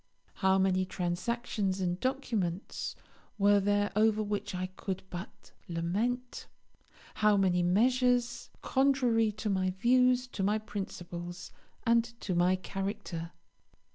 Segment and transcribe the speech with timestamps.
[0.33, 2.95] How many transactions and documents
[3.37, 6.47] were there over which I could but lament!
[7.13, 11.51] how many measures, contrary to my views, to my principles,
[11.85, 13.31] and to my character!